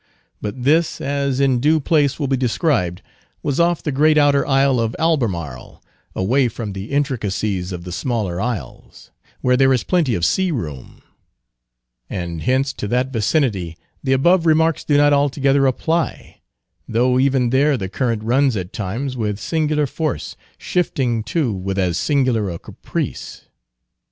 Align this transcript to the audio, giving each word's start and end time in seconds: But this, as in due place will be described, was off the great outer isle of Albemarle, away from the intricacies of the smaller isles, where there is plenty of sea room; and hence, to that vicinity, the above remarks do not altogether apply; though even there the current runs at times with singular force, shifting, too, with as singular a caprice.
But 0.41 0.63
this, 0.63 0.99
as 0.99 1.39
in 1.39 1.59
due 1.59 1.79
place 1.79 2.19
will 2.19 2.25
be 2.25 2.35
described, 2.35 3.03
was 3.43 3.59
off 3.59 3.83
the 3.83 3.91
great 3.91 4.17
outer 4.17 4.43
isle 4.47 4.79
of 4.79 4.95
Albemarle, 4.97 5.79
away 6.15 6.47
from 6.47 6.73
the 6.73 6.89
intricacies 6.89 7.71
of 7.71 7.83
the 7.83 7.91
smaller 7.91 8.41
isles, 8.41 9.11
where 9.41 9.55
there 9.55 9.71
is 9.71 9.83
plenty 9.83 10.15
of 10.15 10.25
sea 10.25 10.49
room; 10.49 11.03
and 12.09 12.41
hence, 12.41 12.73
to 12.73 12.87
that 12.87 13.13
vicinity, 13.13 13.77
the 14.03 14.11
above 14.13 14.47
remarks 14.47 14.83
do 14.83 14.97
not 14.97 15.13
altogether 15.13 15.67
apply; 15.67 16.41
though 16.87 17.19
even 17.19 17.51
there 17.51 17.77
the 17.77 17.87
current 17.87 18.23
runs 18.23 18.57
at 18.57 18.73
times 18.73 19.15
with 19.15 19.37
singular 19.39 19.85
force, 19.85 20.35
shifting, 20.57 21.21
too, 21.21 21.53
with 21.53 21.77
as 21.77 21.95
singular 21.95 22.49
a 22.49 22.57
caprice. 22.57 23.49